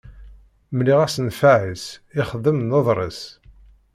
Mliɣ-as 0.77 1.15
nnfeɛ-is, 1.25 1.85
ixdem 2.19 2.57
nneḍṛ-is. 2.61 3.21